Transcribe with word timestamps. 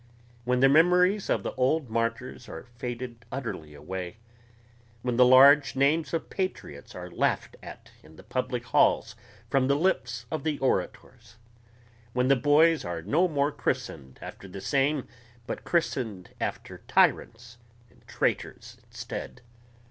When 0.45 0.61
the 0.61 0.67
memories 0.67 1.29
of 1.29 1.43
the 1.43 1.53
old 1.53 1.87
martyrs 1.91 2.49
are 2.49 2.63
faded 2.79 3.23
utterly 3.31 3.75
away... 3.75 4.17
when 5.03 5.15
the 5.15 5.23
large 5.27 5.75
names 5.75 6.11
of 6.11 6.31
patriots 6.31 6.95
are 6.95 7.11
laughed 7.11 7.55
at 7.61 7.91
in 8.01 8.15
the 8.15 8.23
public 8.23 8.65
halls 8.65 9.15
from 9.47 9.67
the 9.67 9.75
lips 9.75 10.25
of 10.31 10.43
the 10.43 10.57
orators... 10.57 11.35
when 12.13 12.29
the 12.29 12.35
boys 12.35 12.83
are 12.83 13.03
no 13.03 13.27
more 13.27 13.51
christened 13.51 14.17
after 14.23 14.47
the 14.47 14.59
same 14.59 15.07
but 15.45 15.63
christened 15.65 16.31
after 16.41 16.79
tyrants 16.87 17.59
and 17.91 18.03
traitors 18.07 18.77
instead 18.87 19.41